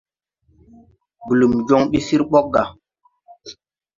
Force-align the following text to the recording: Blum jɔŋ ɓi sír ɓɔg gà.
Blum 1.27 1.53
jɔŋ 1.67 1.81
ɓi 1.91 1.99
sír 2.07 2.21
ɓɔg 2.31 2.45
gà. 2.53 2.63